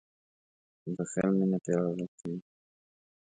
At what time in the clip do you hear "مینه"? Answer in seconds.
1.37-1.57